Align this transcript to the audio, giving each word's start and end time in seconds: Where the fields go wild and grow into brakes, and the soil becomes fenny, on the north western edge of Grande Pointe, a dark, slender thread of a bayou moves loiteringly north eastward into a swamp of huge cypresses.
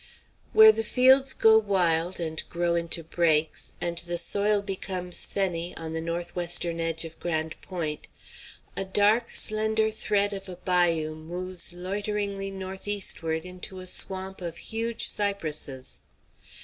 Where 0.51 0.71
the 0.71 0.83
fields 0.83 1.31
go 1.33 1.59
wild 1.59 2.19
and 2.19 2.41
grow 2.49 2.73
into 2.73 3.03
brakes, 3.03 3.73
and 3.79 3.99
the 3.99 4.17
soil 4.17 4.63
becomes 4.63 5.27
fenny, 5.27 5.77
on 5.77 5.93
the 5.93 6.01
north 6.01 6.35
western 6.35 6.79
edge 6.79 7.05
of 7.05 7.19
Grande 7.19 7.55
Pointe, 7.61 8.07
a 8.75 8.83
dark, 8.83 9.35
slender 9.35 9.91
thread 9.91 10.33
of 10.33 10.49
a 10.49 10.55
bayou 10.55 11.13
moves 11.13 11.71
loiteringly 11.73 12.49
north 12.51 12.87
eastward 12.87 13.45
into 13.45 13.77
a 13.77 13.85
swamp 13.85 14.41
of 14.41 14.57
huge 14.57 15.07
cypresses. 15.07 16.01